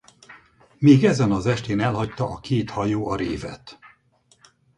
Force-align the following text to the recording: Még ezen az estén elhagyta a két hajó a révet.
Még 0.77 1.03
ezen 1.05 1.31
az 1.31 1.45
estén 1.45 1.79
elhagyta 1.79 2.29
a 2.29 2.39
két 2.39 2.69
hajó 2.69 3.07
a 3.07 3.15
révet. 3.15 3.79